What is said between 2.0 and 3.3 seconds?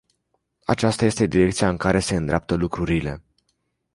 îndreaptă lucrurile.